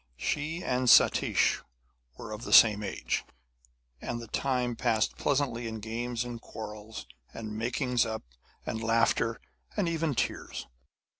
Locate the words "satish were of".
0.89-2.41